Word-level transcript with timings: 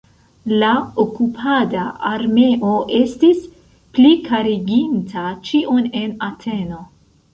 La 0.61 0.69
okupada 1.01 1.83
armeo 2.11 2.73
estis 3.01 3.45
plikariginta 3.99 5.27
ĉion 5.51 5.91
en 6.01 6.17
Ateno. 6.31 6.81